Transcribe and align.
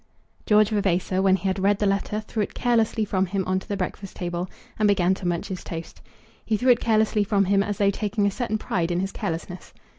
George 0.47 0.69
Vavasor 0.69 1.21
when 1.21 1.35
he 1.35 1.47
had 1.47 1.59
read 1.59 1.77
the 1.77 1.85
letter 1.85 2.21
threw 2.21 2.41
it 2.41 2.55
carelessly 2.55 3.05
from 3.05 3.27
him 3.27 3.43
on 3.45 3.59
to 3.59 3.67
the 3.67 3.77
breakfast 3.77 4.15
table, 4.15 4.49
and 4.79 4.87
began 4.87 5.13
to 5.13 5.27
munch 5.27 5.49
his 5.49 5.63
toast. 5.63 6.01
He 6.43 6.57
threw 6.57 6.71
it 6.71 6.79
carelessly 6.79 7.23
from 7.23 7.45
him, 7.45 7.61
as 7.61 7.77
though 7.77 7.91
taking 7.91 8.25
a 8.25 8.31
certain 8.31 8.57
pride 8.57 8.89
in 8.89 8.99
his 8.99 9.11
carelessness. 9.11 9.71